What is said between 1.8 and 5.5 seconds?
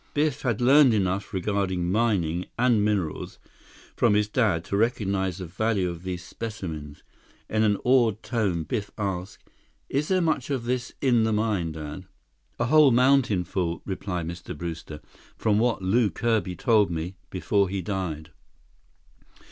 mining and minerals from his dad to recognize the